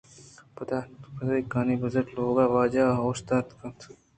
پدیانکانی 0.55 1.75
برز 1.81 1.95
ءَ 1.99 2.13
لوگ 2.15 2.37
ءِ 2.43 2.51
واجہ 2.53 2.85
اوشتاتگ 3.03 3.61
اَت 3.65 3.79